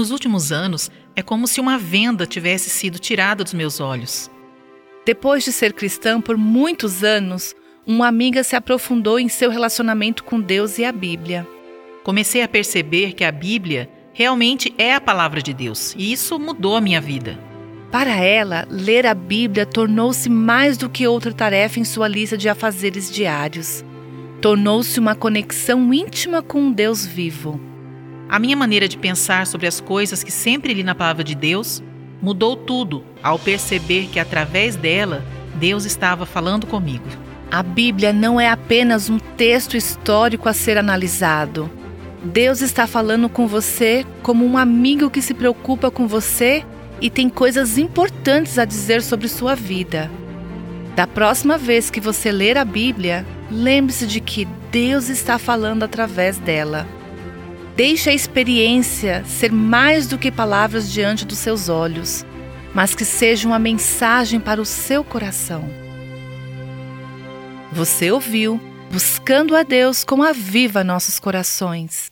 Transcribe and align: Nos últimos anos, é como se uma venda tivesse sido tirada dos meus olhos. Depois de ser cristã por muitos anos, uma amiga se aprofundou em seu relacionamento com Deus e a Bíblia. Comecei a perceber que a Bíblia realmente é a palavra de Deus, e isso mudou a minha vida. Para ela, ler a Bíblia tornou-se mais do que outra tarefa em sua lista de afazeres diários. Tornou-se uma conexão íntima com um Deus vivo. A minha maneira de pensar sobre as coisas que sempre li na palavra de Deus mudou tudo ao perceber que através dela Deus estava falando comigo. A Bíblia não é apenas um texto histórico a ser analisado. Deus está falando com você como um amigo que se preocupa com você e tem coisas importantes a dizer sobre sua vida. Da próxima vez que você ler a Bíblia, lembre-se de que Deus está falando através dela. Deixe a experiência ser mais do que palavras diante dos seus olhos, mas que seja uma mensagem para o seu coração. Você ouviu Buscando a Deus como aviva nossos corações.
Nos 0.00 0.10
últimos 0.10 0.50
anos, 0.50 0.90
é 1.14 1.20
como 1.20 1.46
se 1.46 1.60
uma 1.60 1.76
venda 1.76 2.26
tivesse 2.26 2.70
sido 2.70 2.98
tirada 2.98 3.44
dos 3.44 3.52
meus 3.52 3.80
olhos. 3.80 4.30
Depois 5.04 5.44
de 5.44 5.52
ser 5.52 5.74
cristã 5.74 6.22
por 6.22 6.38
muitos 6.38 7.04
anos, 7.04 7.54
uma 7.86 8.08
amiga 8.08 8.42
se 8.42 8.56
aprofundou 8.56 9.20
em 9.20 9.28
seu 9.28 9.50
relacionamento 9.50 10.24
com 10.24 10.40
Deus 10.40 10.78
e 10.78 10.86
a 10.86 10.90
Bíblia. 10.90 11.46
Comecei 12.02 12.40
a 12.40 12.48
perceber 12.48 13.12
que 13.12 13.24
a 13.24 13.30
Bíblia 13.30 13.90
realmente 14.14 14.72
é 14.78 14.94
a 14.94 15.02
palavra 15.02 15.42
de 15.42 15.52
Deus, 15.52 15.94
e 15.98 16.10
isso 16.10 16.38
mudou 16.38 16.76
a 16.76 16.80
minha 16.80 16.98
vida. 16.98 17.38
Para 17.92 18.16
ela, 18.16 18.66
ler 18.70 19.04
a 19.04 19.12
Bíblia 19.12 19.66
tornou-se 19.66 20.30
mais 20.30 20.78
do 20.78 20.88
que 20.88 21.06
outra 21.06 21.30
tarefa 21.30 21.78
em 21.78 21.84
sua 21.84 22.08
lista 22.08 22.38
de 22.38 22.48
afazeres 22.48 23.10
diários. 23.10 23.84
Tornou-se 24.40 24.98
uma 24.98 25.14
conexão 25.14 25.92
íntima 25.92 26.40
com 26.40 26.58
um 26.58 26.72
Deus 26.72 27.04
vivo. 27.04 27.68
A 28.30 28.38
minha 28.38 28.56
maneira 28.56 28.86
de 28.86 28.96
pensar 28.96 29.44
sobre 29.44 29.66
as 29.66 29.80
coisas 29.80 30.22
que 30.22 30.30
sempre 30.30 30.72
li 30.72 30.84
na 30.84 30.94
palavra 30.94 31.24
de 31.24 31.34
Deus 31.34 31.82
mudou 32.22 32.54
tudo 32.54 33.02
ao 33.20 33.40
perceber 33.40 34.06
que 34.06 34.20
através 34.20 34.76
dela 34.76 35.24
Deus 35.56 35.84
estava 35.84 36.24
falando 36.24 36.64
comigo. 36.64 37.04
A 37.50 37.60
Bíblia 37.60 38.12
não 38.12 38.40
é 38.40 38.48
apenas 38.48 39.10
um 39.10 39.18
texto 39.18 39.76
histórico 39.76 40.48
a 40.48 40.52
ser 40.52 40.78
analisado. 40.78 41.68
Deus 42.22 42.60
está 42.60 42.86
falando 42.86 43.28
com 43.28 43.48
você 43.48 44.06
como 44.22 44.46
um 44.46 44.56
amigo 44.56 45.10
que 45.10 45.20
se 45.20 45.34
preocupa 45.34 45.90
com 45.90 46.06
você 46.06 46.64
e 47.00 47.10
tem 47.10 47.28
coisas 47.28 47.78
importantes 47.78 48.60
a 48.60 48.64
dizer 48.64 49.02
sobre 49.02 49.26
sua 49.26 49.56
vida. 49.56 50.08
Da 50.94 51.04
próxima 51.04 51.58
vez 51.58 51.90
que 51.90 52.00
você 52.00 52.30
ler 52.30 52.56
a 52.56 52.64
Bíblia, 52.64 53.26
lembre-se 53.50 54.06
de 54.06 54.20
que 54.20 54.46
Deus 54.70 55.08
está 55.08 55.36
falando 55.36 55.82
através 55.82 56.38
dela. 56.38 56.86
Deixe 57.76 58.10
a 58.10 58.14
experiência 58.14 59.24
ser 59.24 59.52
mais 59.52 60.06
do 60.06 60.18
que 60.18 60.30
palavras 60.30 60.92
diante 60.92 61.24
dos 61.24 61.38
seus 61.38 61.68
olhos, 61.68 62.24
mas 62.74 62.94
que 62.94 63.04
seja 63.04 63.48
uma 63.48 63.58
mensagem 63.58 64.38
para 64.38 64.60
o 64.60 64.66
seu 64.66 65.02
coração. 65.02 65.68
Você 67.72 68.10
ouviu 68.10 68.60
Buscando 68.90 69.54
a 69.54 69.62
Deus 69.62 70.02
como 70.02 70.24
aviva 70.24 70.82
nossos 70.82 71.20
corações. 71.20 72.10